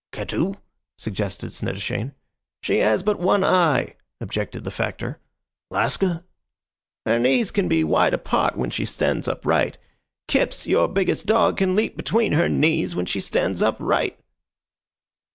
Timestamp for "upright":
9.27-9.77, 13.61-14.17